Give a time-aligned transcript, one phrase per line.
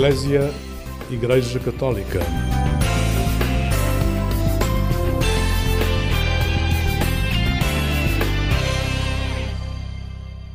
[0.00, 0.50] Eclésia
[1.10, 2.20] Igreja Católica.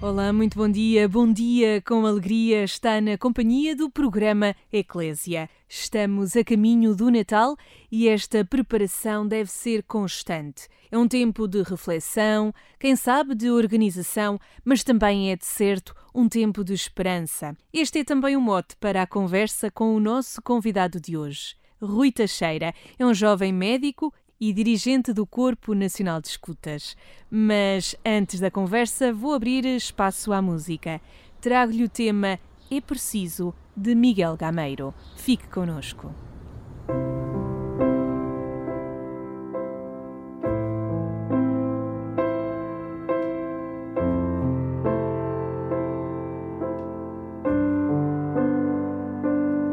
[0.01, 1.07] Olá, muito bom dia.
[1.07, 5.47] Bom dia, com alegria, está na companhia do programa Eclésia.
[5.77, 7.57] Estamos a caminho do Natal
[7.91, 10.69] e esta preparação deve ser constante.
[10.89, 16.29] É um tempo de reflexão, quem sabe de organização, mas também é de certo um
[16.29, 17.57] tempo de esperança.
[17.73, 21.57] Este é também o um mote para a conversa com o nosso convidado de hoje.
[21.81, 26.95] Rui Teixeira é um jovem médico e dirigente do Corpo Nacional de Escutas.
[27.29, 31.01] Mas antes da conversa, vou abrir espaço à música.
[31.41, 34.91] Trago-lhe o tema É Preciso, de Miguel Gameiro.
[35.15, 36.11] Fique conosco.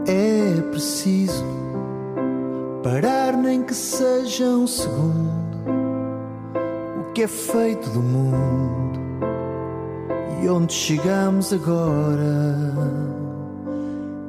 [0.06, 1.44] É preciso
[2.82, 5.32] parar nem que seja um segundo
[7.00, 8.21] o que é feito do mundo
[10.52, 12.72] onde chegamos agora.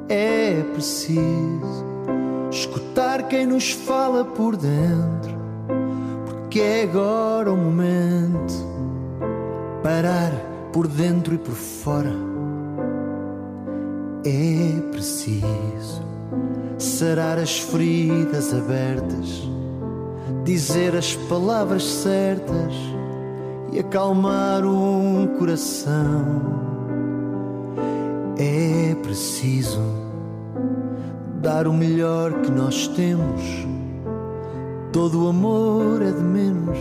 [0.08, 1.84] É preciso
[2.50, 5.34] escutar quem nos fala por dentro
[6.54, 8.54] porque é agora o momento
[9.82, 10.30] parar
[10.72, 12.12] por dentro e por fora.
[14.24, 16.00] É preciso
[16.78, 19.48] sarar as feridas abertas,
[20.44, 22.93] dizer as palavras certas
[23.74, 26.24] e acalmar um coração.
[28.38, 29.82] É preciso
[31.42, 33.42] dar o melhor que nós temos.
[34.92, 36.78] Todo o amor é de menos.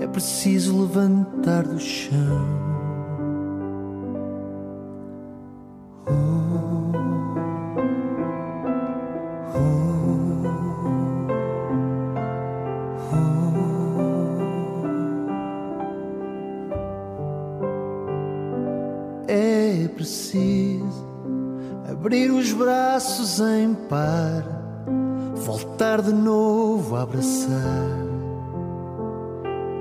[0.00, 2.75] É preciso levantar do chão.
[23.86, 24.44] Braços em par,
[25.34, 28.06] voltar de novo a abraçar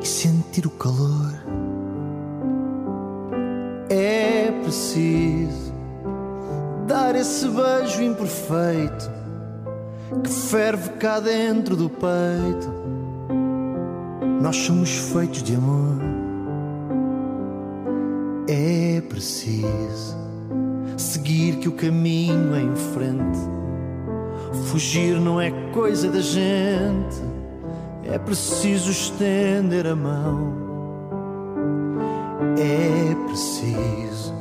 [0.02, 1.34] e sentir o calor.
[3.90, 5.74] É preciso
[6.88, 9.12] dar esse beijo imperfeito
[10.24, 12.74] que ferve cá dentro do peito.
[14.42, 16.00] Nós somos feitos de amor.
[18.48, 20.16] É preciso
[20.98, 23.55] seguir que o caminho é em frente.
[24.76, 27.24] Fugir não é coisa da gente,
[28.04, 30.54] é preciso estender a mão.
[32.58, 34.34] É preciso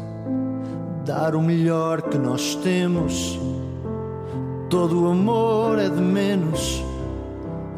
[1.05, 3.39] dar o melhor que nós temos.
[4.69, 6.83] Todo o amor é de menos,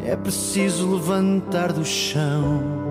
[0.03, 2.86] é preciso levantar do chão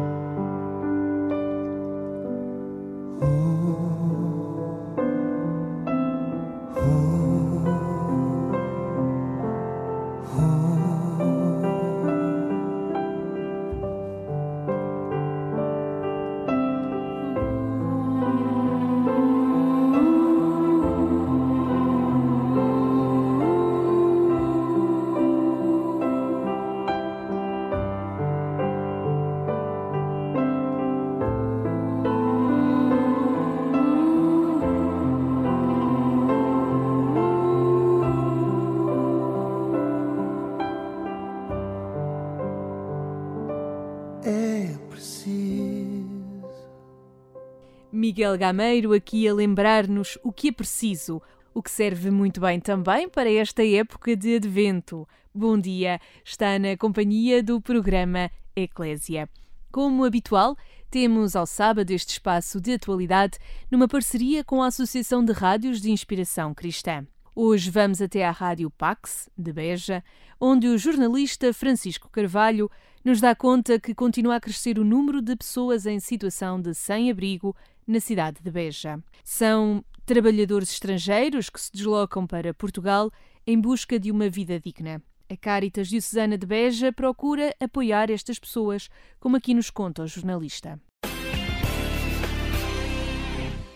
[47.92, 51.22] Miguel Gameiro aqui a lembrar-nos o que é preciso,
[51.54, 55.08] o que serve muito bem também para esta época de advento.
[55.32, 59.30] Bom dia, está na companhia do programa Eclésia.
[59.72, 60.58] Como habitual,
[60.90, 63.38] temos ao sábado este espaço de atualidade
[63.70, 67.06] numa parceria com a Associação de Rádios de Inspiração Cristã.
[67.36, 70.04] Hoje vamos até à Rádio Pax, de Beja,
[70.40, 72.72] onde o jornalista Francisco Carvalho
[73.06, 77.56] nos dá conta que continua a crescer o número de pessoas em situação de sem-abrigo
[77.86, 79.00] na cidade de Beja.
[79.24, 83.12] São trabalhadores estrangeiros que se deslocam para Portugal
[83.46, 85.04] em busca de uma vida digna.
[85.30, 90.80] A Caritas Diocesana de Beja procura apoiar estas pessoas, como aqui nos conta o jornalista.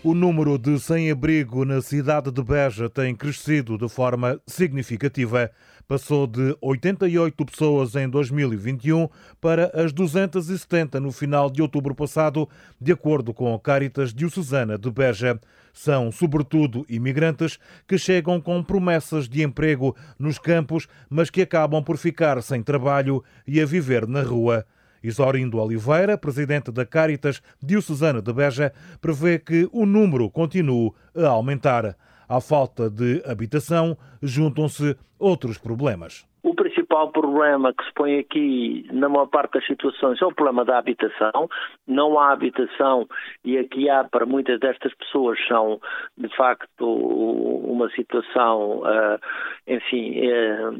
[0.02, 5.52] O número de sem-abrigo na cidade de Beja tem crescido de forma significativa.
[5.90, 9.08] Passou de 88 pessoas em 2021
[9.40, 12.48] para as 270 no final de outubro passado,
[12.80, 15.40] de acordo com a Caritas Diocesana de Beja.
[15.74, 17.58] São, sobretudo, imigrantes
[17.88, 23.24] que chegam com promessas de emprego nos campos, mas que acabam por ficar sem trabalho
[23.44, 24.64] e a viver na rua.
[25.02, 31.96] Isaurindo Oliveira, presidente da Caritas Diocesana de Beja, prevê que o número continue a aumentar.
[32.30, 36.24] À falta de habitação, juntam-se outros problemas.
[36.44, 40.64] O principal problema que se põe aqui, na maior parte das situações, é o problema
[40.64, 41.48] da habitação.
[41.88, 43.08] Não há habitação
[43.44, 45.80] e aqui há, para muitas destas pessoas, são,
[46.16, 49.18] de facto, uma situação, eh,
[49.66, 50.70] enfim, eh,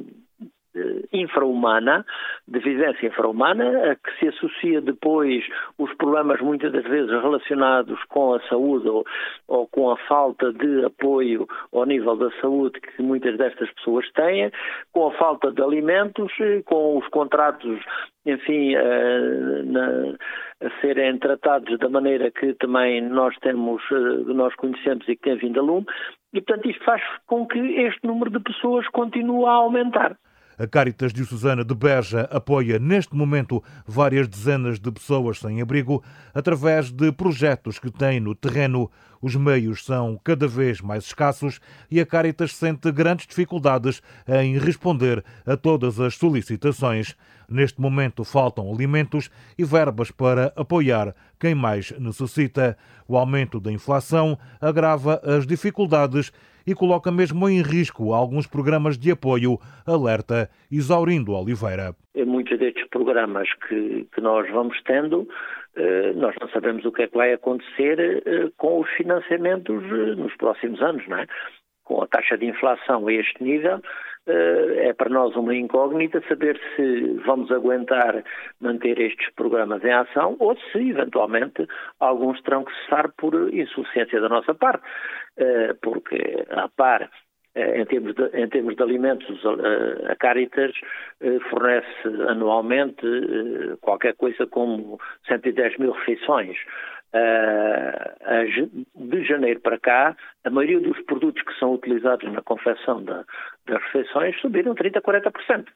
[1.12, 2.04] infra-humana,
[2.46, 5.44] de vivência infra-humana, a que se associa depois
[5.78, 9.04] os problemas muitas das vezes relacionados com a saúde ou,
[9.48, 14.50] ou, com a falta de apoio ao nível da saúde que muitas destas pessoas têm,
[14.92, 16.32] com a falta de alimentos,
[16.64, 17.80] com os contratos,
[18.24, 20.14] enfim, uh, na,
[20.62, 23.82] a serem tratados da maneira que também nós temos,
[24.26, 25.86] nós conhecemos e que tem vindo a lume,
[26.32, 30.16] e portanto isto faz com que este número de pessoas continue a aumentar.
[30.60, 36.04] A Caritas Diocesana de Beja apoia neste momento várias dezenas de pessoas sem abrigo
[36.34, 38.90] através de projetos que tem no terreno.
[39.22, 41.60] Os meios são cada vez mais escassos
[41.90, 47.16] e a Caritas sente grandes dificuldades em responder a todas as solicitações.
[47.48, 52.76] Neste momento faltam alimentos e verbas para apoiar quem mais necessita.
[53.08, 56.30] O aumento da inflação agrava as dificuldades
[56.66, 61.94] e coloca mesmo em risco alguns programas de apoio, alerta Isaurindo Oliveira.
[62.14, 65.28] Em muitos destes programas que, que nós vamos tendo,
[65.76, 70.14] eh, nós não sabemos o que é que vai acontecer eh, com os financiamentos eh,
[70.16, 71.26] nos próximos anos, não é?
[71.84, 73.80] Com a taxa de inflação a este nível,
[74.26, 78.22] é para nós uma incógnita saber se vamos aguentar
[78.60, 81.66] manter estes programas em ação ou se, eventualmente,
[81.98, 84.84] alguns terão que cessar por insuficiência da nossa parte.
[85.40, 87.10] Eh, porque, a par,
[87.54, 90.72] eh, em termos, de, em termos de alimentos, eh, a Caritas
[91.48, 93.06] fornece anualmente
[93.80, 96.56] qualquer coisa como 110 mil refeições.
[98.94, 103.02] De janeiro para cá, a maioria dos produtos que são utilizados na confecção
[103.66, 105.66] das refeições subiram 30% a 40%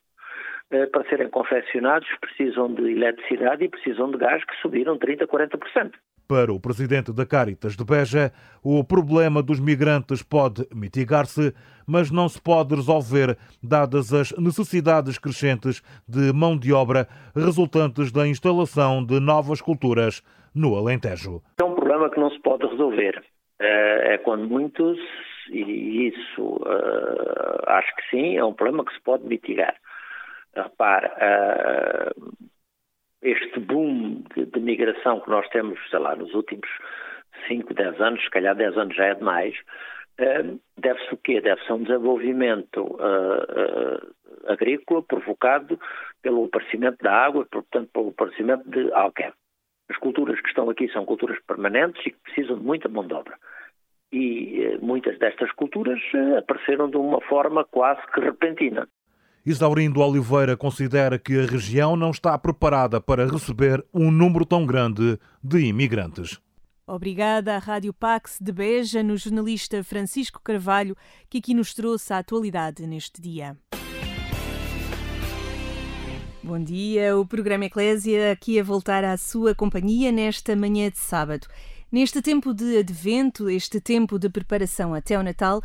[0.93, 5.93] para serem confeccionados precisam de eletricidade e precisam de gás que subiram 30% a 40%.
[6.27, 8.33] Para o presidente da Caritas de Beja,
[8.63, 11.53] o problema dos migrantes pode mitigar-se,
[11.87, 17.07] mas não se pode resolver dadas as necessidades crescentes de mão de obra
[17.37, 20.23] resultantes da instalação de novas culturas
[20.55, 21.43] no Alentejo.
[21.61, 23.23] É um problema que não se pode resolver.
[23.61, 24.99] É, é quando muitos,
[25.51, 29.75] e isso eh, acho que sim, é um problema que se pode mitigar.
[30.55, 32.13] Repara, eh,
[33.25, 36.69] este boom de, de, migração que nós temos, sei lá, nos últimos
[37.49, 39.57] 5, 10 anos, se calhar 10 anos já é demais,
[40.21, 41.41] uh, deve-se o quê?
[41.41, 45.81] Deve-se a um desenvolvimento uh, uh, agrícola provocado
[46.23, 49.33] pelo aparecimento da água, portanto, pelo aparecimento de alguém.
[49.89, 53.15] As culturas que estão aqui são culturas permanentes e que precisam de muita mão de
[53.15, 53.39] obra.
[54.17, 55.99] E muitas destas culturas
[56.39, 58.87] apareceram de uma forma quase que repentina.
[59.45, 65.19] Isaurindo Oliveira considera que a região não está preparada para receber um número tão grande
[65.43, 66.41] de imigrantes.
[66.87, 70.95] Obrigada à Rádio Pax de Beja, no jornalista Francisco Carvalho,
[71.29, 73.57] que aqui nos trouxe a atualidade neste dia.
[76.43, 81.47] Bom dia, o programa Eclésia aqui a voltar à sua companhia nesta manhã de sábado.
[81.91, 85.63] Neste tempo de advento, este tempo de preparação até o Natal,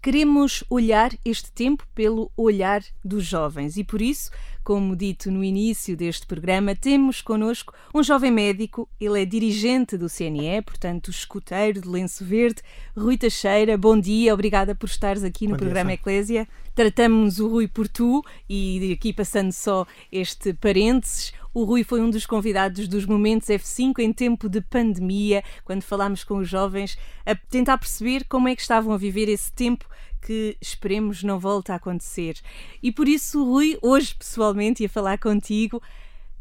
[0.00, 3.76] Queremos olhar este tempo pelo olhar dos jovens.
[3.76, 4.30] E por isso,
[4.68, 10.10] como dito no início deste programa, temos connosco um jovem médico, ele é dirigente do
[10.10, 12.60] CNE, portanto, escuteiro de Lenço Verde,
[12.94, 13.78] Rui Teixeira.
[13.78, 16.48] Bom dia, obrigada por estares aqui no bom programa dia, Eclésia.
[16.74, 22.10] Tratamos o Rui por tu e aqui passando só este parênteses, o Rui foi um
[22.10, 27.34] dos convidados dos momentos F5 em tempo de pandemia, quando falámos com os jovens, a
[27.34, 29.86] tentar perceber como é que estavam a viver esse tempo
[30.20, 32.36] que esperemos não volte a acontecer.
[32.82, 35.82] E por isso, Rui, hoje pessoalmente ia falar contigo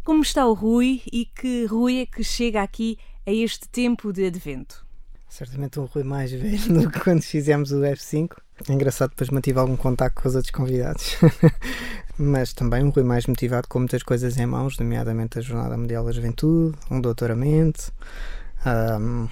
[0.04, 4.26] como está o Rui e que Rui é que chega aqui a este tempo de
[4.26, 4.86] advento.
[5.28, 8.38] Certamente um Rui mais velho do que quando fizemos o F5.
[8.68, 11.18] É engraçado, depois mantive algum contato com os outros convidados.
[12.18, 16.06] Mas também um Rui mais motivado com muitas coisas em mãos, nomeadamente a Jornada Mundial
[16.06, 17.92] da Juventude, um doutoramento,
[18.66, 19.28] um,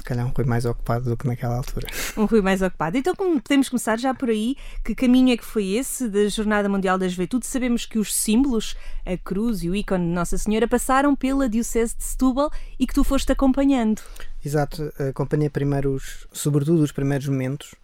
[0.00, 1.86] se calhar um Rui mais ocupado do que naquela altura.
[2.16, 2.96] Um Rui mais ocupado.
[2.96, 4.56] Então podemos começar já por aí.
[4.82, 7.46] Que caminho é que foi esse da Jornada Mundial da Juventude?
[7.46, 11.96] Sabemos que os símbolos, a cruz e o ícone de Nossa Senhora, passaram pela Diocese
[11.96, 14.00] de Setúbal e que tu foste acompanhando.
[14.44, 17.74] Exato, acompanhei primeiro, os, sobretudo, os primeiros momentos.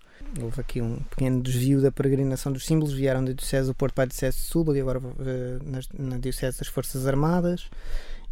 [0.41, 4.05] Houve aqui um pequeno desvio da peregrinação dos símbolos, vieram da Diocese do Porto para
[4.05, 5.01] a Diocese de Setúbal e agora
[5.65, 7.69] na, na Diocese das Forças Armadas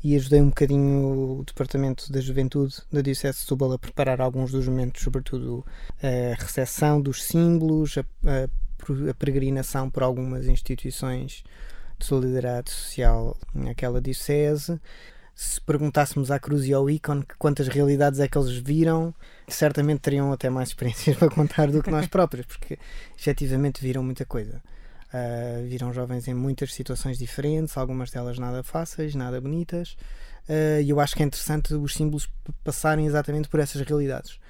[0.04, 4.52] e ajudei um bocadinho o Departamento da Juventude da Diocese de Setúbal a preparar alguns
[4.52, 5.64] dos momentos, sobretudo
[6.02, 11.42] a recepção dos símbolos, a, a, a peregrinação por algumas instituições
[11.98, 14.78] de solidariedade social naquela diocese.
[15.34, 19.12] Se perguntássemos à Cruz e ao ícone quantas realidades é que eles viram,
[19.48, 22.78] certamente teriam até mais experiências para contar do que nós próprios, porque
[23.18, 24.62] efetivamente viram muita coisa.
[25.14, 29.96] Uh, viram jovens em muitas situações diferentes, algumas delas nada fáceis, nada bonitas,
[30.48, 32.28] uh, e eu acho que é interessante os símbolos
[32.64, 34.40] passarem exatamente por essas realidades.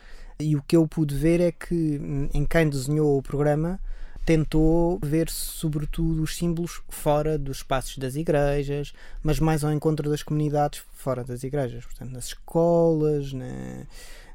[0.40, 3.78] E o que eu pude ver é que hum, em quem desenhou o programa
[4.24, 10.22] tentou ver sobretudo os símbolos fora dos espaços das igrejas, mas mais ao encontro das
[10.22, 13.84] comunidades fora das igrejas, portanto nas escolas, na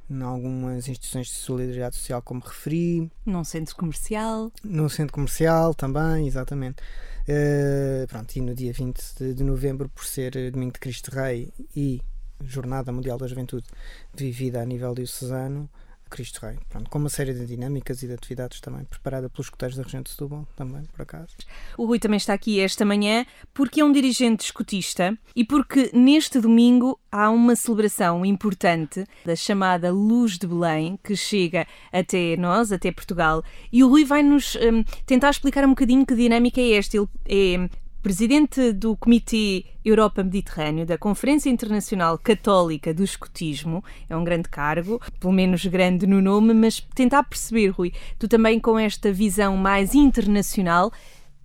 [0.09, 3.11] em algumas instituições de solidariedade social, como referi.
[3.25, 4.51] Num centro comercial.
[4.63, 6.81] Num centro comercial também, exatamente.
[7.27, 11.53] Uh, pronto, e no dia 20 de, de, novembro, por ser Domingo de Cristo Rei
[11.75, 12.01] e
[12.43, 13.67] Jornada Mundial da Juventude
[14.15, 15.69] vivida a nível diocesano,
[16.09, 16.57] Cristo Rei.
[16.69, 20.01] Pronto, com uma série de dinâmicas e de atividades também, preparada pelos escuteiros da região
[20.01, 21.35] de Setúbal, também, por acaso.
[21.77, 26.39] O Rui também está aqui esta manhã porque é um dirigente escutista e porque neste
[26.39, 32.91] domingo há uma celebração importante da chamada Luz de Belém, que chega até nós, até
[32.91, 36.97] Portugal, e o Rui vai nos um, tentar explicar um bocadinho que dinâmica é esta.
[36.97, 37.69] Ele é
[38.01, 45.33] presidente do Comitê Europa-Mediterrâneo da Conferência Internacional Católica do Escotismo, é um grande cargo, pelo
[45.33, 50.91] menos grande no nome, mas tentar perceber, Rui, tu também com esta visão mais internacional,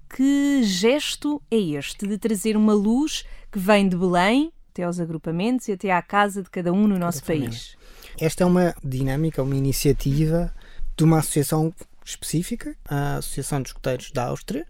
[0.09, 5.69] que gesto é este de trazer uma luz que vem de Belém até aos agrupamentos
[5.69, 7.77] e até à casa de cada um no nosso país?
[8.19, 10.55] Esta é uma dinâmica, uma iniciativa
[10.97, 11.73] de uma associação
[12.05, 14.67] específica, a Associação dos Escoteiros da Áustria,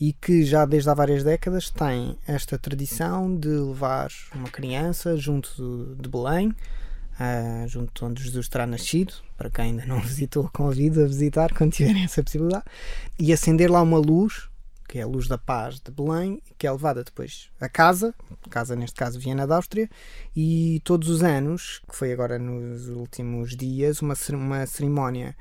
[0.00, 5.96] e que já desde há várias décadas tem esta tradição de levar uma criança junto
[5.98, 11.06] de Belém, uh, junto onde Jesus terá nascido, para quem ainda não visitou, convido a
[11.06, 12.64] visitar quando tiverem essa possibilidade,
[13.18, 14.48] e acender lá uma luz,
[14.86, 18.14] que é a luz da paz de Belém, que é levada depois a casa,
[18.50, 19.88] casa neste caso Viena da Áustria,
[20.36, 25.34] e todos os anos, que foi agora nos últimos dias, uma, uma cerimónia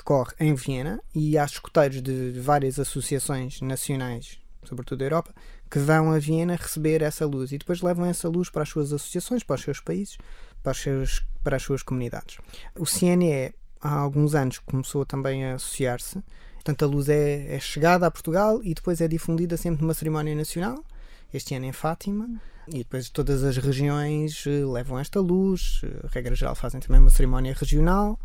[0.00, 5.34] decorre em Viena e há escuteiros de várias associações nacionais, sobretudo da Europa,
[5.70, 8.92] que vão a Viena receber essa luz e depois levam essa luz para as suas
[8.92, 10.18] associações, para os seus países,
[10.62, 12.38] para, seus, para as suas comunidades.
[12.78, 16.22] O CNE há alguns anos começou também a associar-se,
[16.54, 20.34] portanto a luz é, é chegada a Portugal e depois é difundida sempre numa cerimónia
[20.34, 20.84] nacional,
[21.32, 22.28] este ano em Fátima,
[22.68, 27.10] e depois todas as regiões eh, levam esta luz, eh, regra geral fazem também uma
[27.10, 28.18] cerimónia regional,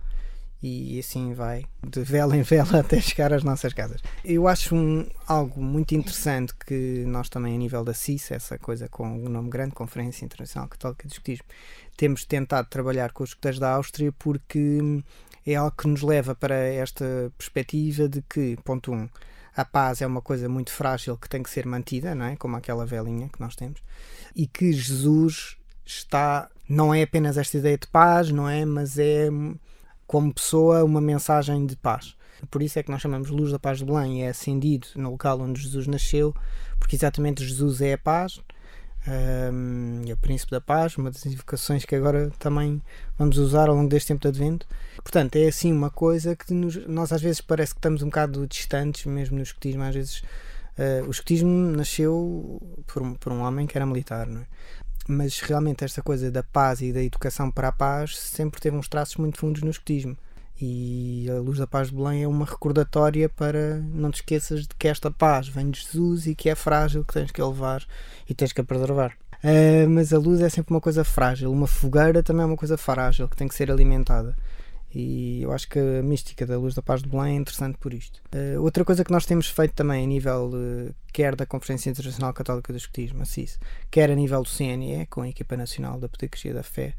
[0.62, 4.02] e assim vai, de vela em vela até chegar às nossas casas.
[4.24, 8.88] Eu acho um, algo muito interessante que nós também, a nível da CIS, essa coisa
[8.88, 11.46] com o nome grande, Conferência Internacional Católica de Escotismo,
[11.96, 14.80] temos tentado trabalhar com os escuteiros da Áustria porque
[15.46, 19.10] é algo que nos leva para esta perspectiva de que, ponto 1, um,
[19.56, 22.36] a paz é uma coisa muito frágil que tem que ser mantida, não é?
[22.36, 23.82] como aquela velinha que nós temos,
[24.36, 28.66] e que Jesus está, não é apenas esta ideia de paz, não é?
[28.66, 29.30] Mas é
[30.08, 32.16] como pessoa uma mensagem de paz.
[32.50, 35.40] Por isso é que nós chamamos Luz da Paz de Belém, é acendido no local
[35.40, 36.36] onde Jesus nasceu,
[36.80, 38.42] porque exatamente Jesus é a paz,
[39.08, 42.82] um, é o Príncipe da Paz, uma das invocações que agora também
[43.18, 44.68] vamos usar ao longo deste tempo de Advento.
[44.98, 48.48] Portanto, é assim uma coisa que nos, nós às vezes parece que estamos um bocado
[48.48, 50.24] distantes, mesmo no escotismo, às vezes.
[50.78, 54.46] Uh, o escotismo nasceu por um, por um homem que era militar, não é?
[55.08, 58.88] Mas realmente esta coisa da paz e da educação para a paz sempre teve uns
[58.88, 60.18] traços muito fundos no escotismo.
[60.60, 64.76] E a Luz da Paz de Belém é uma recordatória para não te esqueças de
[64.76, 67.86] que esta paz vem de Jesus e que é frágil, que tens que levar
[68.30, 69.14] e tens que a preservar.
[69.44, 72.78] Uh, mas a luz é sempre uma coisa frágil, uma fogueira também é uma coisa
[72.78, 74.36] frágil que tem que ser alimentada.
[74.96, 77.94] E eu acho que a mística da Luz da Paz de Belém é interessante por
[77.94, 78.22] isto.
[78.34, 82.32] Uh, outra coisa que nós temos feito também a nível uh, quer da Conferência Internacional
[82.34, 83.60] Católica do Escotismo, CIS,
[83.92, 86.94] quer a nível do CNE, com a equipa nacional da Pedagogia da Fé,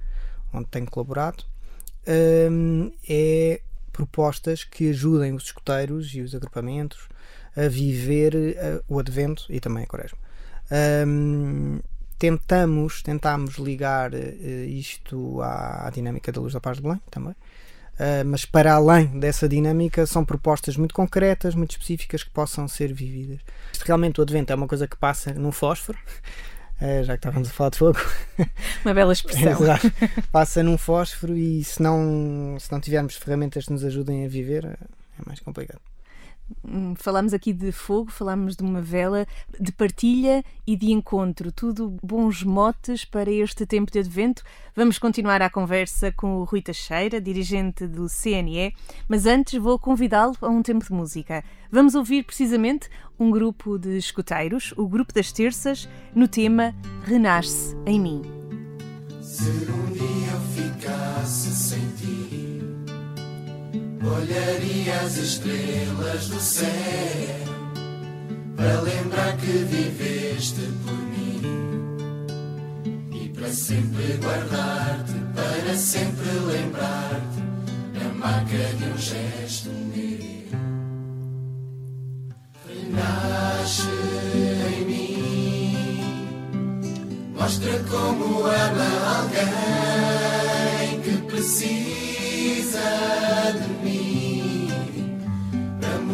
[0.53, 1.43] onde tenho colaborado,
[2.07, 7.09] uh, é propostas que ajudem os escoteiros e os agrupamentos
[7.57, 8.35] a viver
[8.87, 10.19] o Advento e também a Quaresma.
[11.07, 11.81] Um,
[12.19, 17.35] tentamos, tentamos ligar isto à, à, dinâmica da Luz da Paz de Belém também.
[17.99, 22.93] Uh, mas para além dessa dinâmica são propostas muito concretas, muito específicas que possam ser
[22.93, 23.41] vividas.
[23.85, 25.99] Realmente o Advento é uma coisa que passa num fósforo,
[26.81, 27.99] uh, já que estávamos a falar de fogo.
[28.85, 29.59] Uma bela expressão.
[30.31, 34.65] passa num fósforo e se não, se não tivermos ferramentas que nos ajudem a viver,
[34.67, 34.77] é
[35.25, 35.81] mais complicado.
[36.65, 39.27] Hum, falamos aqui de fogo, falamos de uma vela,
[39.59, 41.51] de partilha e de encontro.
[41.51, 44.43] Tudo bons motes para este tempo de advento.
[44.75, 48.75] Vamos continuar a conversa com o Rui Teixeira, dirigente do CNE,
[49.09, 51.43] mas antes vou convidá-lo a um tempo de música.
[51.71, 52.89] Vamos ouvir precisamente
[53.19, 56.75] um grupo de escuteiros, o Grupo das Terças, no tema
[57.05, 58.23] Renasce em mim.
[59.21, 62.06] Se um dia eu ficasse sem ti
[64.07, 66.69] Olharia as estrelas do céu
[68.57, 71.43] para lembrar que viveste por mim
[73.13, 77.43] e para sempre guardar-te, para sempre lembrar-te
[77.99, 80.37] na marca de um gesto meu.
[82.69, 83.89] Renasce
[84.73, 86.01] em mim,
[87.37, 92.16] mostra como ama alguém que precisa
[92.47, 92.77] de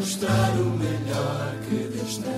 [0.02, 2.32] mostrar o melhor que Deus tem.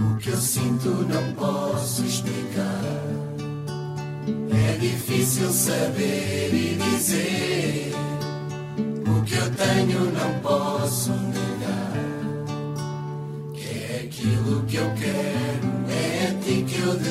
[0.00, 2.82] O que eu sinto não posso explicar.
[4.52, 7.92] É difícil saber e dizer.
[9.06, 11.29] O que eu tenho não posso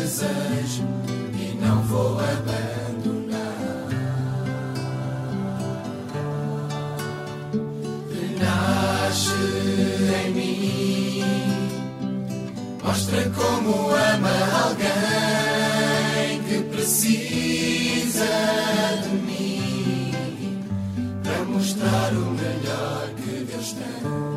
[0.10, 0.84] desejo
[1.36, 3.90] e não vou abandonar.
[8.12, 9.30] Renasce
[10.26, 11.24] em mim,
[12.84, 14.36] mostra como ama
[14.66, 18.26] alguém que precisa
[19.04, 20.12] de mim
[21.22, 24.29] para mostrar o melhor que Deus tem.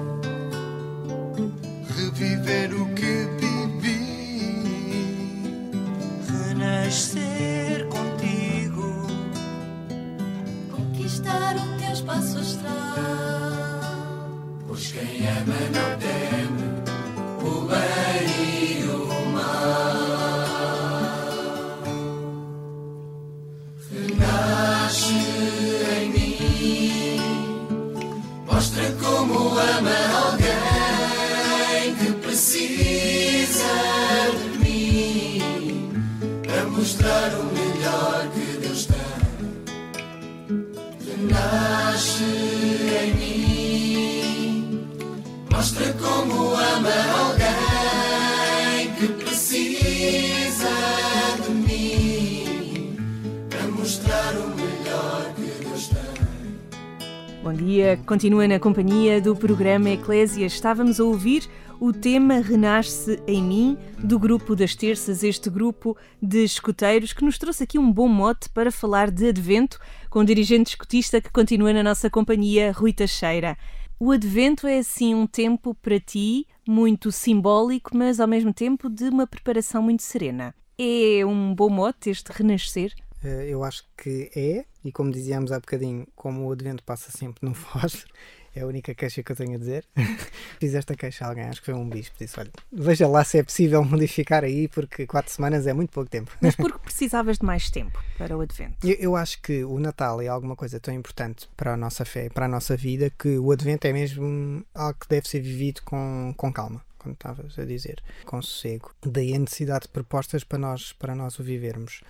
[57.42, 60.46] Bom dia, continua na companhia do programa Eclésia.
[60.46, 61.50] Estávamos a ouvir
[61.80, 67.38] o tema Renasce em mim, do grupo das terças, este grupo de escuteiros que nos
[67.38, 71.72] trouxe aqui um bom mote para falar de Advento, com o dirigente escutista que continua
[71.72, 73.58] na nossa companhia, Rui Teixeira.
[73.98, 79.08] O Advento é assim um tempo para ti muito simbólico, mas ao mesmo tempo de
[79.08, 80.54] uma preparação muito serena.
[80.78, 82.92] É um bom mote este renascer?
[83.24, 87.46] Eh, eu acho que é, e como dizíamos há bocadinho, como o Advento passa sempre
[87.46, 88.12] no fósforo,
[88.54, 89.86] é a única queixa que eu tenho a dizer.
[90.60, 92.16] Fiz esta queixa a alguém, acho que foi um bispo.
[92.18, 96.10] Disse: olha, veja lá se é possível modificar aí, porque quatro semanas é muito pouco
[96.10, 96.30] tempo.
[96.40, 98.86] Mas porque precisavas de mais tempo para o Advento?
[98.86, 102.28] Eu, eu, acho que o Natal é alguma coisa tão importante para a nossa fé,
[102.28, 106.34] para a nossa vida, que o Advento é mesmo algo que deve ser vivido com,
[106.36, 108.94] com calma como estavas a dizer, com sossego.
[109.04, 112.00] Daí a necessidade de propostas para nós, para nós o vivermos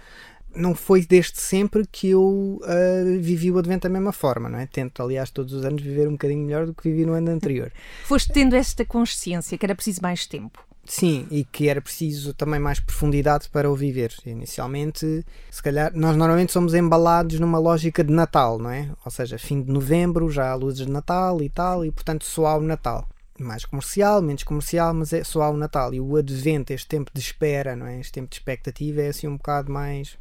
[0.54, 4.66] não foi desde sempre que eu uh, vivi o Advento da mesma forma, não é?
[4.66, 7.72] Tento, aliás, todos os anos viver um bocadinho melhor do que vivi no ano anterior.
[8.04, 10.64] Foste tendo esta consciência que era preciso mais tempo.
[10.84, 14.12] Sim, e que era preciso também mais profundidade para o viver.
[14.26, 18.90] Inicialmente, se calhar, nós normalmente somos embalados numa lógica de Natal, não é?
[19.04, 22.46] Ou seja, fim de novembro, já há luzes de Natal e tal, e portanto só
[22.46, 23.08] há o Natal.
[23.42, 25.92] Mais comercial, menos comercial, mas é só há o Natal.
[25.92, 28.00] E o Advento, este tempo de espera, não é?
[28.00, 30.16] Este tempo de expectativa é assim um bocado mais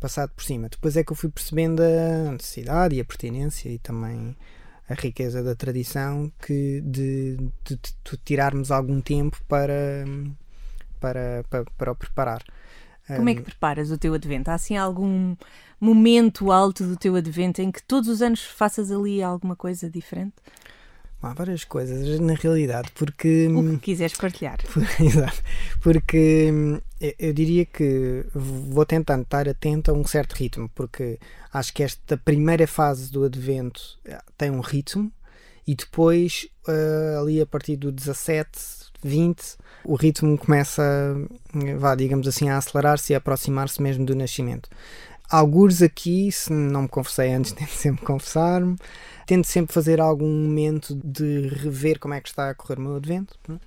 [0.00, 0.68] passado por cima.
[0.68, 4.36] Depois é que eu fui percebendo a necessidade e a pertinência e também
[4.88, 10.04] a riqueza da tradição que de, de, de tirarmos algum tempo para,
[11.00, 12.42] para, para, para o preparar.
[13.06, 14.50] Como é que preparas o teu advento?
[14.50, 15.36] Há assim algum
[15.78, 20.34] momento alto do teu advento em que todos os anos faças ali alguma coisa diferente?
[21.24, 23.48] Há várias coisas, na realidade, porque.
[23.48, 24.58] O que quiseres partilhar.
[25.00, 25.42] Exato.
[25.80, 26.80] Porque hum,
[27.18, 31.18] eu diria que vou tentando estar atento a um certo ritmo, porque
[31.52, 35.12] acho que esta primeira fase do advento eh, tem um ritmo
[35.66, 38.50] e depois, uh, ali a partir do 17,
[39.02, 40.82] 20, o ritmo começa,
[41.78, 44.68] vá, digamos assim, a acelerar-se e a aproximar-se mesmo do nascimento.
[45.30, 48.76] Alguns aqui, se não me conversei antes, tento sempre confessar-me,
[49.26, 52.96] tento sempre fazer algum momento de rever como é que está a correr o meu
[52.96, 53.38] advento.
[53.48, 53.58] É?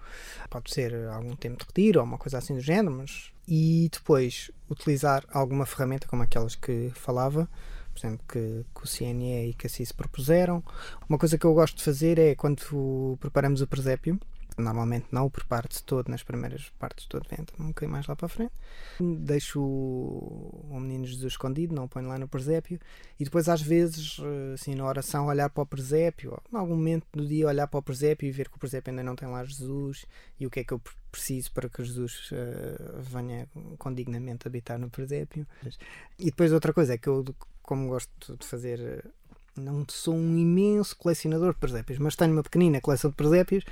[0.49, 3.31] Pode ser algum tempo de retiro ou uma coisa assim do género, mas.
[3.49, 7.49] E depois utilizar alguma ferramenta como aquelas que falava,
[7.93, 10.61] por exemplo, que, que o CNE e que a CIS propuseram.
[11.07, 14.19] Uma coisa que eu gosto de fazer é quando preparamos o presépio,
[14.57, 18.15] normalmente não o preparo de todo nas primeiras partes do advento, um bocadinho mais lá
[18.15, 18.53] para a frente.
[18.99, 22.79] Deixo o menino Jesus escondido, não o ponho lá no presépio,
[23.19, 24.17] e depois às vezes,
[24.53, 27.79] assim, na oração, olhar para o presépio, ou em algum momento do dia olhar para
[27.79, 30.05] o presépio e ver que o presépio ainda não tem lá Jesus,
[30.39, 34.89] e o que é que eu preciso para que Jesus uh, venha condignamente habitar no
[34.89, 35.47] presépio.
[36.19, 37.23] E depois outra coisa é que eu,
[37.61, 39.03] como gosto de fazer
[39.61, 43.63] não sou um imenso colecionador de presépios, mas tenho uma pequenina coleção de presépios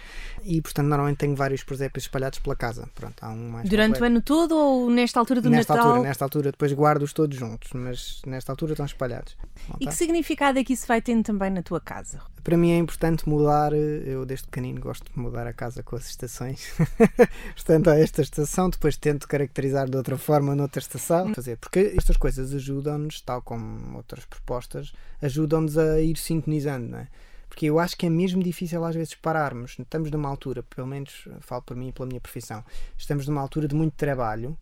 [0.43, 2.89] e, portanto, normalmente tenho vários presépios espalhados pela casa.
[2.95, 4.04] Pronto, há um mais Durante completo.
[4.04, 5.91] o ano todo ou nesta altura do nesta Natal?
[5.91, 9.36] Altura, nesta altura, depois guardo-os todos juntos, mas nesta altura estão espalhados.
[9.80, 12.19] e que significado é que isso vai tendo também na tua casa?
[12.43, 16.08] Para mim é importante mudar, eu desde pequenino gosto de mudar a casa com as
[16.08, 16.71] estações.
[17.56, 21.34] Portanto, a esta estação, depois tento caracterizar de outra forma noutra estação.
[21.34, 27.08] Fazer, porque estas coisas ajudam-nos, tal como outras propostas, ajudam-nos a ir sintonizando, não é?
[27.48, 29.78] Porque eu acho que é mesmo difícil às vezes pararmos.
[29.80, 32.64] Estamos numa altura, pelo menos falo para mim e pela minha profissão,
[32.98, 34.58] estamos numa altura de muito trabalho.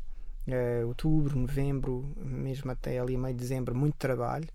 [0.45, 4.47] Uh, outubro, novembro, mesmo até ali meio de dezembro, muito trabalho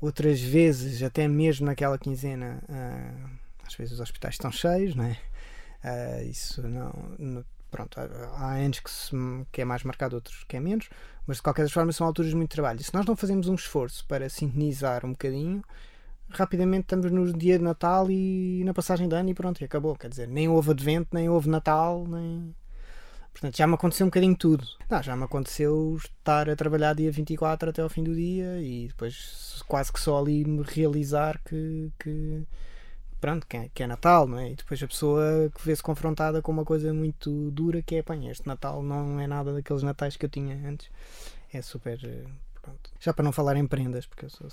[0.00, 3.30] outras vezes, até mesmo naquela quinzena, uh,
[3.66, 5.18] às vezes os hospitais estão cheios, não é?
[5.84, 9.12] Uh, isso não, não, Pronto, há anos que, se,
[9.52, 10.88] que, é mais marcado, outros que é menos,
[11.24, 12.80] mas de qualquer forma são alturas de muito trabalho.
[12.80, 15.62] E se nós não fazemos um esforço para sintonizar um bocadinho,
[16.30, 19.96] rapidamente estamos no dia de Natal e na passagem de ano e pronto, e acabou.
[19.96, 22.54] Quer dizer, nem houve advento, nem houve Natal, nem.
[23.32, 24.66] Portanto, já me aconteceu um bocadinho tudo.
[24.88, 28.88] Não, já me aconteceu estar a trabalhar dia 24 até ao fim do dia e
[28.88, 32.44] depois quase que só ali me realizar que, que
[33.20, 34.50] pronto, que é, que é, Natal, não é?
[34.50, 38.16] E depois a pessoa que vê-se confrontada com uma coisa muito dura que é, pá,
[38.16, 40.90] este Natal não é nada daqueles natais que eu tinha antes.
[41.52, 42.26] É super, eh,
[42.60, 42.90] pronto.
[42.98, 44.50] Já para não falar em prendas, porque eu sou...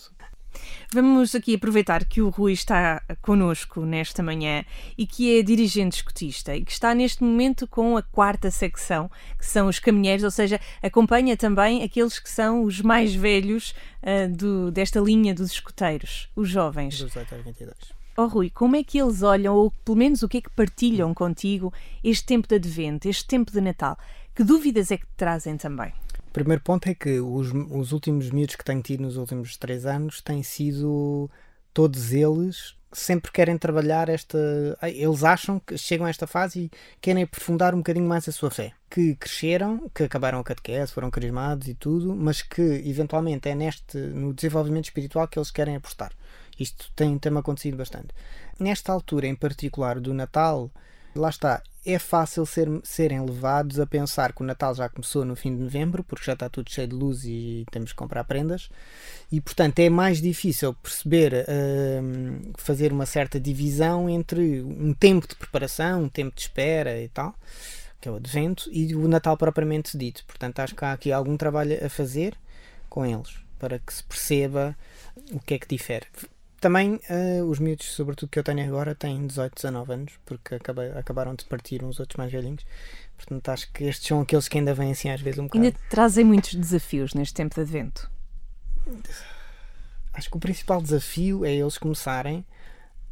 [0.93, 4.63] Vamos aqui aproveitar que o Rui está connosco nesta manhã
[4.97, 9.45] e que é dirigente escutista e que está neste momento com a quarta secção, que
[9.45, 14.71] são os caminheiros, ou seja, acompanha também aqueles que são os mais velhos uh, do,
[14.71, 16.99] desta linha dos escuteiros, os jovens.
[16.99, 17.97] Dos 8 22.
[18.19, 21.13] Oh Rui, como é que eles olham, ou pelo menos o que é que partilham
[21.13, 21.71] contigo
[22.03, 23.95] este tempo de advento, este tempo de Natal?
[24.33, 25.93] Que dúvidas é que te trazem também?
[26.37, 30.21] Primeiro ponto é que os, os últimos miúdos que tenho tido nos últimos três anos
[30.21, 31.29] têm sido
[31.73, 34.37] todos eles sempre querem trabalhar esta.
[34.81, 36.71] Eles acham que chegam a esta fase e
[37.01, 38.73] querem aprofundar um bocadinho mais a sua fé.
[38.89, 43.97] Que cresceram, que acabaram a catequese, foram carismados e tudo, mas que eventualmente é neste,
[43.97, 46.11] no desenvolvimento espiritual que eles querem apostar.
[46.59, 48.07] Isto tem, tem acontecido bastante.
[48.59, 50.71] Nesta altura em particular do Natal,
[51.19, 55.35] lá está, é fácil ser, serem levados a pensar que o Natal já começou no
[55.35, 58.69] fim de novembro, porque já está tudo cheio de luz e temos que comprar prendas,
[59.31, 65.35] e portanto é mais difícil perceber, uh, fazer uma certa divisão entre um tempo de
[65.35, 67.33] preparação, um tempo de espera e tal,
[68.01, 70.25] que é o Advento, e o Natal propriamente dito.
[70.25, 72.35] Portanto, acho que há aqui algum trabalho a fazer
[72.89, 74.77] com eles para que se perceba
[75.31, 76.05] o que é que difere
[76.59, 80.91] também uh, os miúdos, sobretudo que eu tenho agora, têm 18, 19 anos, porque acabei,
[80.91, 82.65] acabaram de partir uns outros mais velhinhos.
[83.15, 85.63] Portanto, acho que estes são aqueles que ainda vêm assim às vezes um bocado.
[85.63, 88.09] Ainda trazem muitos desafios neste tempo de advento.
[90.13, 92.45] Acho que o principal desafio é eles começarem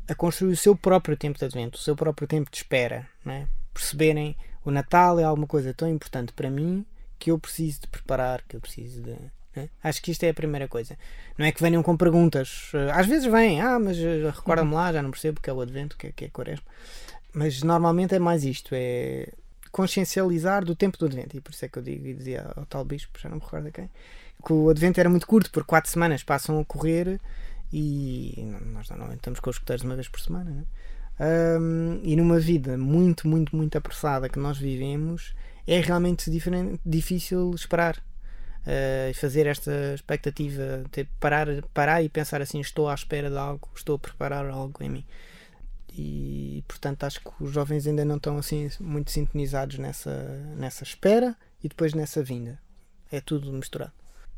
[0.08, 3.08] a construir o seu próprio tempo de advento, o seu próprio tempo de espera.
[3.24, 3.48] Né?
[3.74, 6.86] Perceberem o Natal é alguma coisa tão importante para mim
[7.20, 9.16] que eu preciso de preparar, que eu preciso de
[9.56, 9.70] né?
[9.84, 10.98] Acho que isto é a primeira coisa.
[11.38, 12.72] Não é que venham com perguntas.
[12.74, 15.62] Eh, às vezes vêm, ah, mas eh, recorda-me lá, já não percebo que é o
[15.62, 16.66] Advento, que é, que é Quaresma.
[17.34, 19.28] Mas normalmente é mais isto: é
[19.72, 21.36] consciencializar do tempo do Advento.
[21.36, 23.44] E por isso é que eu digo, e dizia ao tal bispo, já não me
[23.44, 23.90] recordo a quem,
[24.46, 27.20] que o Advento era muito curto, por quatro semanas passam a correr
[27.74, 30.50] e nós normalmente estamos com os escuteiros uma vez por semana.
[30.50, 30.64] Né?
[31.60, 35.36] Um, e numa vida muito, muito, muito apressada que nós vivemos,
[35.68, 38.02] é realmente diferente, difícil esperar
[38.66, 43.70] e fazer esta expectativa, ter, parar, parar e pensar assim: estou à espera de algo,
[43.76, 45.06] estou a preparar algo em mim.
[45.98, 50.12] E portanto acho que os jovens ainda não estão assim muito sintonizados nessa,
[50.58, 52.60] nessa espera e depois nessa vinda.
[53.12, 53.94] É tudo misturado.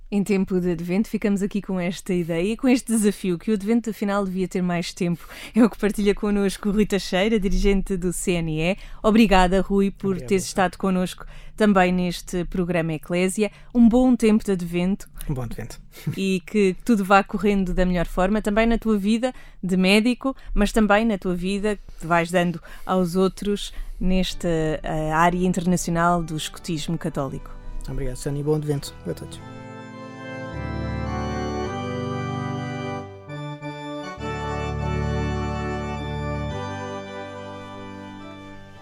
[0.10, 3.90] Em tempo de advento, ficamos aqui com esta ideia, com este desafio, que o advento
[3.90, 5.28] afinal devia ter mais tempo.
[5.54, 8.78] É o que partilha connosco o Rui Teixeira, dirigente do CNE.
[9.04, 10.30] Obrigada, Rui, por Obrigado.
[10.30, 11.26] teres estado connosco
[11.58, 13.52] também neste programa Eclésia.
[13.76, 15.10] Um bom tempo de advento.
[15.30, 15.78] Um bom advento.
[16.16, 20.72] E que tudo vá correndo da melhor forma, também na tua vida de médico, mas
[20.72, 26.98] também na tua vida que vais dando aos outros nesta uh, área internacional do escotismo
[26.98, 27.52] católico.
[27.90, 28.42] Obrigado, Sani.
[28.42, 29.38] Bom advento a todos.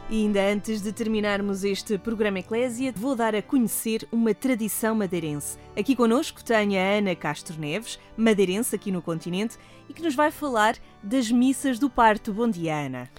[0.07, 5.57] E ainda antes de terminarmos este programa Eclésia, vou dar a conhecer uma tradição madeirense.
[5.75, 9.57] Aqui conosco tem a Ana Castro Neves, madeirense aqui no continente,
[9.89, 12.31] e que nos vai falar das missas do parto.
[12.31, 13.09] Bom dia, Ana.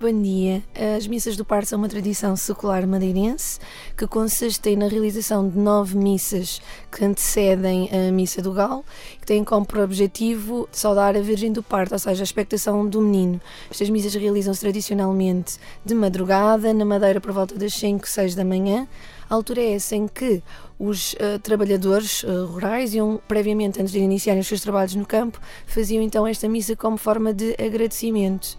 [0.00, 0.62] Bom dia.
[0.96, 3.58] As missas do parto são uma tradição secular madeirense
[3.96, 8.84] que consiste na realização de nove missas que antecedem a missa do galo,
[9.20, 13.40] que têm como objetivo saudar a Virgem do Parto, ou seja, a expectação do menino.
[13.68, 18.86] Estas missas realizam-se tradicionalmente de madrugada, na Madeira por volta das 5, 6 da manhã.
[19.28, 20.40] A altura é essa em que
[20.78, 25.40] os uh, trabalhadores uh, rurais iam, previamente, antes de iniciarem os seus trabalhos no campo,
[25.66, 28.56] faziam então esta missa como forma de agradecimento.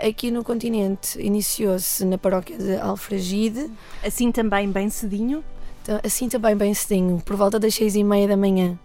[0.00, 3.68] Aqui no continente iniciou-se na paróquia de Alfragide.
[4.04, 5.42] Assim também bem cedinho?
[5.82, 8.78] Então, assim também bem cedinho, por volta das seis e meia da manhã.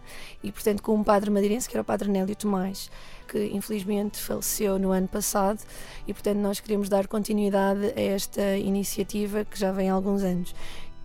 [0.43, 2.89] E portanto com um padre madeirense, que era o padre Nélio Tomás,
[3.27, 5.59] que infelizmente faleceu no ano passado
[6.07, 10.55] e portanto nós queremos dar continuidade a esta iniciativa que já vem há alguns anos.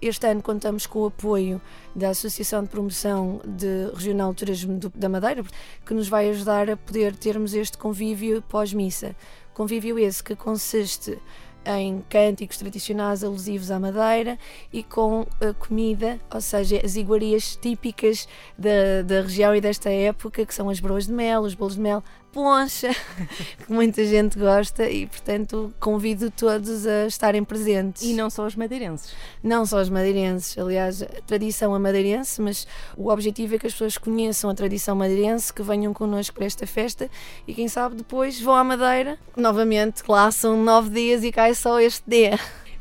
[0.01, 1.61] Este ano contamos com o apoio
[1.95, 5.43] da Associação de Promoção de Regional Turismo da Madeira,
[5.85, 9.17] que nos vai ajudar a poder termos este convívio pós-missa.
[9.59, 11.19] Convívio esse que consiste
[11.67, 14.39] em cânticos tradicionais alusivos à Madeira
[14.73, 20.47] e com a comida, ou seja, as iguarias típicas da, da região e desta época,
[20.47, 22.91] que são as broas de mel, os bolos de mel, poncha,
[23.65, 28.03] que muita gente gosta e, portanto, convido todos a estarem presentes.
[28.03, 29.13] E não só os madeirenses?
[29.43, 30.57] Não só os madeirenses.
[30.57, 34.95] Aliás, a tradição é madeirense, mas o objetivo é que as pessoas conheçam a tradição
[34.95, 37.11] madeirense, que venham connosco para esta festa
[37.47, 39.19] e, quem sabe, depois vão à Madeira.
[39.37, 42.39] Novamente, lá são nove dias e cai só este dia.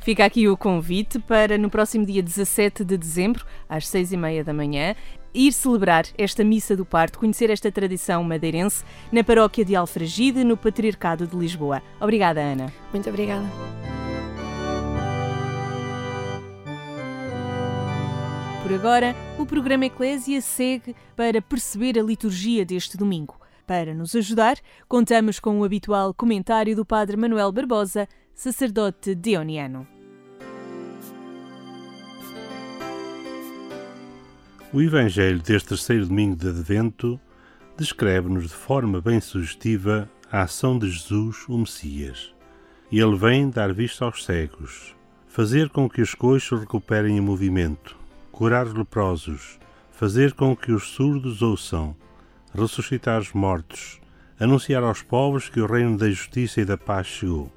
[0.07, 4.41] Fica aqui o convite para no próximo dia 17 de dezembro, às seis e meia
[4.41, 4.95] da manhã,
[5.37, 10.57] ir celebrar esta missa do parto, conhecer esta tradição madeirense na paróquia de Alfragide, no
[10.57, 11.81] Patriarcado de Lisboa.
[12.01, 12.73] Obrigada, Ana.
[12.91, 13.45] Muito obrigada.
[18.63, 23.39] Por agora, o programa Eclésia segue para perceber a liturgia deste domingo.
[23.65, 29.96] Para nos ajudar, contamos com o habitual comentário do Padre Manuel Barbosa, sacerdote deoniano.
[34.73, 37.17] O Evangelho deste terceiro domingo de Advento
[37.77, 42.35] descreve-nos de forma bem sugestiva a ação de Jesus, o Messias.
[42.91, 44.93] Ele vem dar vista aos cegos,
[45.25, 47.95] fazer com que os coxos recuperem o movimento,
[48.29, 49.57] curar os leprosos,
[49.89, 51.95] fazer com que os surdos ouçam,
[52.53, 54.01] ressuscitar os mortos,
[54.37, 57.49] anunciar aos povos que o reino da justiça e da paz chegou.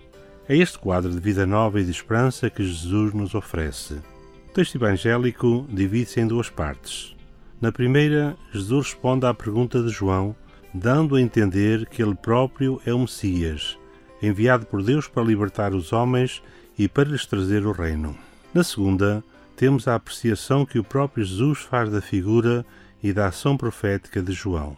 [0.49, 4.01] É este quadro de vida nova e de esperança que Jesus nos oferece.
[4.51, 7.15] O texto evangélico divide-se em duas partes.
[7.61, 10.35] Na primeira, Jesus responde à pergunta de João,
[10.75, 13.79] dando a entender que ele próprio é o Messias,
[14.21, 16.43] enviado por Deus para libertar os homens
[16.77, 18.19] e para lhes trazer o reino.
[18.53, 19.23] Na segunda,
[19.55, 22.67] temos a apreciação que o próprio Jesus faz da figura
[23.01, 24.77] e da ação profética de João.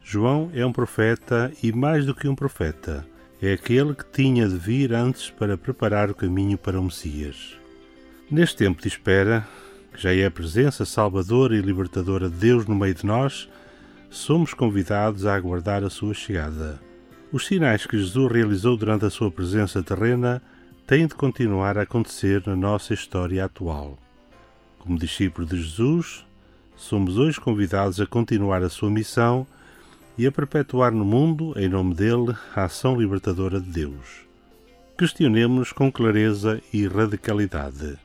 [0.00, 3.04] João é um profeta e mais do que um profeta,
[3.42, 7.58] é aquele que tinha de vir antes para preparar o caminho para o Messias.
[8.30, 9.48] Neste tempo de espera,
[9.90, 13.48] que já é a presença salvadora e libertadora de Deus no meio de nós,
[14.10, 16.78] somos convidados a aguardar a sua chegada.
[17.32, 20.42] Os sinais que Jesus realizou durante a sua presença terrena
[20.86, 23.98] têm de continuar a acontecer na nossa história atual.
[24.78, 26.26] Como discípulos de Jesus,
[26.76, 29.46] somos hoje convidados a continuar a sua missão
[30.18, 34.28] e a perpetuar no mundo, em nome dele, a ação libertadora de Deus.
[34.98, 37.98] Questionemos com clareza e radicalidade.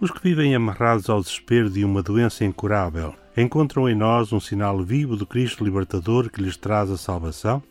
[0.00, 4.82] Os que vivem amarrados ao desespero de uma doença incurável encontram em nós um sinal
[4.82, 7.62] vivo do Cristo libertador que lhes traz a salvação?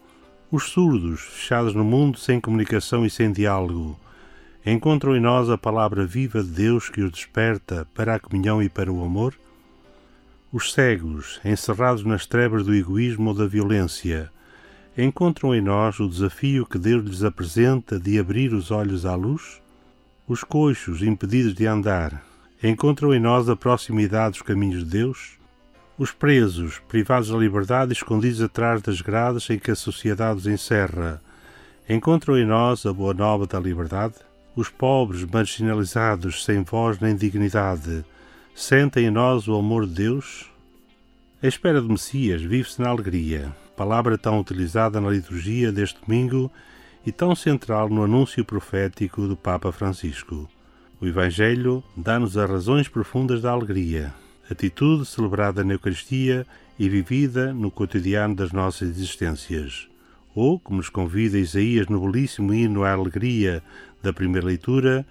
[0.51, 3.99] Os surdos, fechados no mundo sem comunicação e sem diálogo,
[4.63, 8.69] encontram em nós a palavra viva de Deus que os desperta para a comunhão e
[8.69, 9.33] para o amor?
[10.53, 14.31] Os cegos, encerrados nas trevas do egoísmo ou da violência,
[14.95, 19.59] encontram em nós o desafio que Deus lhes apresenta de abrir os olhos à luz?
[20.29, 22.23] Os coxos, impedidos de andar,
[22.61, 25.39] encontram em nós a proximidade dos caminhos de Deus?
[25.97, 30.45] Os presos, privados da liberdade e escondidos atrás das grades em que a sociedade os
[30.45, 31.19] encerra,
[31.89, 34.13] encontram em nós a boa nova da liberdade?
[34.55, 38.05] Os pobres, marginalizados, sem voz nem dignidade,
[38.53, 40.45] sentem em nós o amor de Deus?
[41.41, 46.51] A espera do Messias vive-se na alegria, palavra tão utilizada na liturgia deste domingo
[47.05, 50.49] e tão central no anúncio profético do Papa Francisco.
[50.99, 54.13] O Evangelho dá-nos as razões profundas da alegria,
[54.49, 56.45] atitude celebrada na Eucaristia
[56.77, 59.87] e vivida no cotidiano das nossas existências.
[60.35, 63.63] Ou, como nos convida Isaías no belíssimo hino à alegria
[64.03, 65.05] da primeira leitura,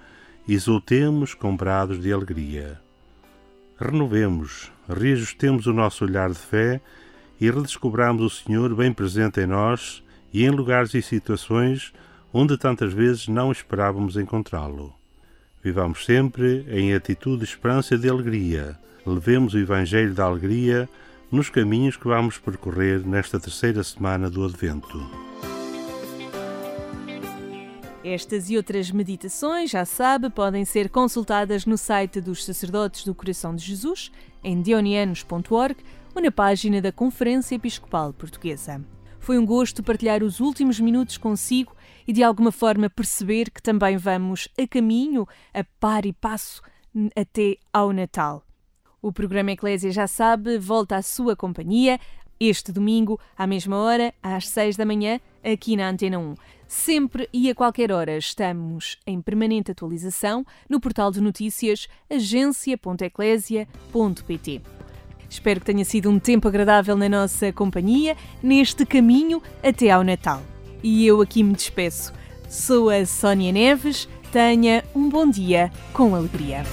[0.47, 2.81] exultemos comprados de alegria.
[3.79, 6.81] Renovemos, reajustemos o nosso olhar de fé
[7.41, 11.93] e redescobramos o Senhor bem presente em nós e em lugares e situações
[12.33, 14.95] onde tantas vezes não esperávamos encontrá-lo.
[15.63, 18.79] Vivamos sempre em atitude de esperança e de alegria.
[19.05, 20.89] Levemos o Evangelho da alegria
[21.31, 24.99] nos caminhos que vamos percorrer nesta terceira semana do Advento.
[28.05, 33.55] Estas e outras meditações, já sabe, podem ser consultadas no site dos Sacerdotes do Coração
[33.55, 34.11] de Jesus,
[34.43, 35.77] em dionianos.org
[36.15, 38.83] ou na página da Conferência Episcopal Portuguesa.
[39.19, 41.75] Foi um gosto partilhar os últimos minutos consigo
[42.07, 46.63] e de alguma forma perceber que também vamos a caminho, a par e passo,
[47.15, 48.43] até ao Natal.
[49.01, 52.01] O programa Eclésia já sabe, volta à sua companhia
[52.41, 56.37] este domingo, à mesma hora, às 6 da manhã, aqui na Antena 1.
[56.69, 64.78] Sempre e a qualquer hora estamos em permanente atualização no portal de notícias agência.eclésia.pt.
[65.29, 70.43] Espero que tenha sido um tempo agradável na nossa companhia, neste caminho até ao Natal.
[70.83, 72.13] E eu aqui me despeço.
[72.49, 74.09] Sou a Sónia Neves.
[74.33, 76.65] Tenha um bom dia com alegria.